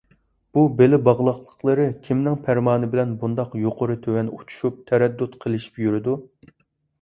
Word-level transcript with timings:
بۇ 0.57 0.61
بېلى 0.77 0.97
باغلاقلىقلىرى 1.07 1.85
كىمنىڭ 2.07 2.37
پەرمانى 2.47 2.89
بىلەن 2.95 3.11
بۇنداق 3.25 3.53
يۇقىرى- 3.65 3.99
تۆۋەن 4.07 4.33
ئۇچۇشۇپ 4.39 4.81
تەرەددۇت 4.89 5.37
قىلىشىپ 5.45 5.79
يۈرىدۇ؟ 5.85 6.19